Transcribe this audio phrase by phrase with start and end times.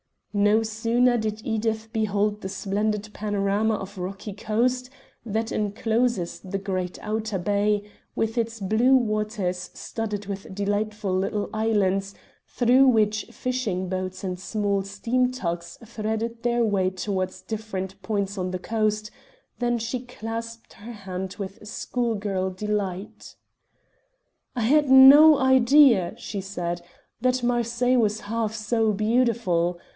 [0.33, 4.89] No sooner did Edith behold the splendid panorama of rocky coast
[5.25, 7.83] that encloses the great outer bay,
[8.15, 12.15] with its blue waters studded with delightful little islands,
[12.47, 18.51] through which fishing boats and small steam tugs threaded their way towards different points on
[18.51, 19.11] the coast,
[19.59, 23.35] than she clapped her hands with schoolgirl delight.
[24.55, 26.81] "I had no idea," she cried,
[27.19, 29.77] "that Marseilles was half so beautiful.